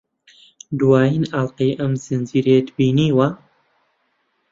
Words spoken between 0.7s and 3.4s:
دوایین ئەڵقەی ئەم زنجیرەیەت بینیوە؟